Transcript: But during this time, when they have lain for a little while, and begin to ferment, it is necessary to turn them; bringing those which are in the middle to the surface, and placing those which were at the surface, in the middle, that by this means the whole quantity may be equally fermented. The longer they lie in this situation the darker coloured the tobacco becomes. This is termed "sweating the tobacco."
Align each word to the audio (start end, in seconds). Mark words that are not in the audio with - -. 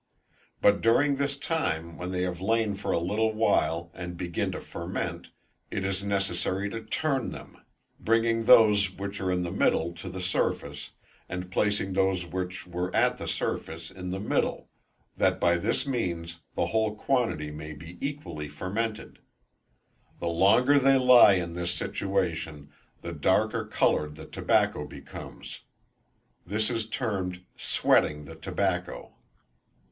But 0.63 0.81
during 0.81 1.17
this 1.17 1.37
time, 1.37 1.95
when 1.95 2.11
they 2.11 2.23
have 2.23 2.41
lain 2.41 2.73
for 2.73 2.91
a 2.91 2.97
little 2.97 3.33
while, 3.33 3.91
and 3.93 4.17
begin 4.17 4.51
to 4.53 4.59
ferment, 4.59 5.27
it 5.69 5.85
is 5.85 6.03
necessary 6.03 6.71
to 6.71 6.81
turn 6.81 7.29
them; 7.29 7.59
bringing 7.99 8.45
those 8.45 8.89
which 8.91 9.21
are 9.21 9.31
in 9.31 9.43
the 9.43 9.51
middle 9.51 9.93
to 9.93 10.09
the 10.09 10.19
surface, 10.19 10.89
and 11.29 11.51
placing 11.51 11.93
those 11.93 12.25
which 12.25 12.65
were 12.65 12.89
at 12.95 13.19
the 13.19 13.27
surface, 13.27 13.91
in 13.91 14.09
the 14.09 14.19
middle, 14.19 14.71
that 15.17 15.39
by 15.39 15.55
this 15.57 15.85
means 15.85 16.39
the 16.55 16.65
whole 16.65 16.95
quantity 16.95 17.51
may 17.51 17.71
be 17.73 17.99
equally 18.01 18.47
fermented. 18.47 19.19
The 20.19 20.29
longer 20.29 20.79
they 20.79 20.97
lie 20.97 21.33
in 21.33 21.53
this 21.53 21.69
situation 21.73 22.71
the 23.03 23.13
darker 23.13 23.65
coloured 23.67 24.15
the 24.15 24.25
tobacco 24.25 24.87
becomes. 24.87 25.59
This 26.43 26.71
is 26.71 26.89
termed 26.89 27.41
"sweating 27.55 28.25
the 28.25 28.33
tobacco." 28.35 29.13